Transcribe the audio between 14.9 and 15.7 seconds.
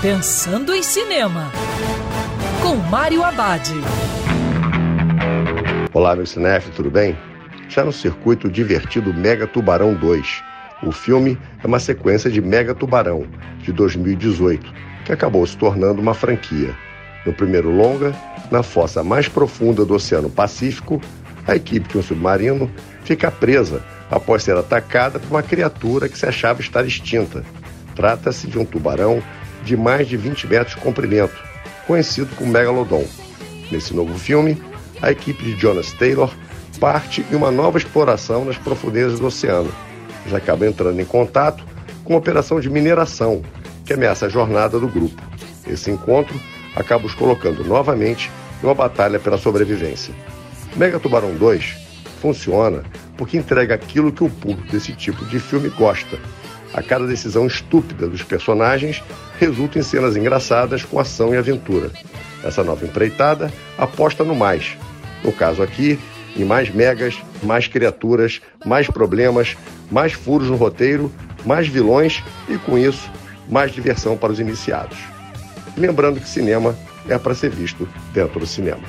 que acabou se